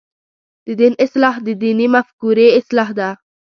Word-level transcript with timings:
د 0.65 0.67
دین 0.79 0.93
اصلاح 1.05 1.35
د 1.45 1.47
دیني 1.61 1.87
مفکورې 1.95 2.47
اصلاح 2.59 2.89
ده. 2.99 3.09